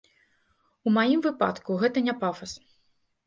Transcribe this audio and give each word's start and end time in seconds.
У 0.87 0.93
маім 0.95 1.19
выпадку 1.27 1.77
гэта 1.83 2.03
не 2.09 2.17
пафас. 2.23 2.51